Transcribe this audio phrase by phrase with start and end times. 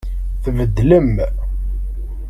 [0.43, 1.11] Tbeddlem.